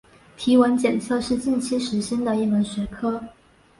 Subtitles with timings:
[0.35, 3.23] 皮纹检测是近期时兴的一门学科。